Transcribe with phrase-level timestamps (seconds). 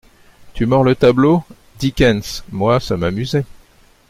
[0.55, 1.43] Tu mords le tableau?
[1.77, 2.41] Dickens!
[2.51, 3.45] Moi, ça m’amusait.